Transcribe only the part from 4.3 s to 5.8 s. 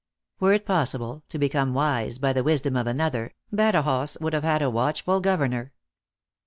have had a watch ful governor.